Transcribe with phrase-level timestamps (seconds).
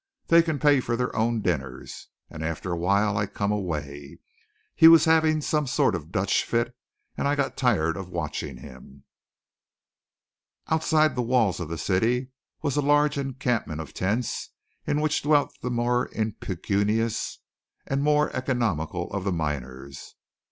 [0.29, 4.17] 'They can pay for their own dinners,' and after a while I come away.
[4.75, 6.75] He was having some sort of Dutch fit,
[7.15, 9.03] and I got tired of watching him."
[10.69, 12.31] Outside the walls of the city
[12.63, 14.49] was a large encampment of tents
[14.87, 17.37] in which dwelt the more impecunious
[17.87, 20.15] or more economical of the miners.